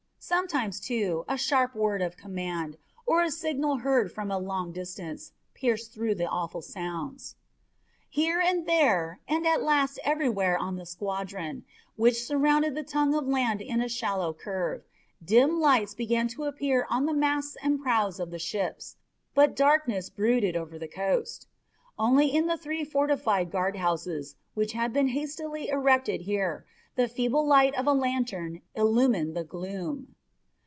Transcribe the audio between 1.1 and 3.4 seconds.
a sharp word of command, or a